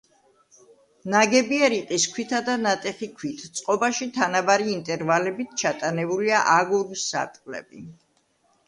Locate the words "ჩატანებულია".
5.65-6.45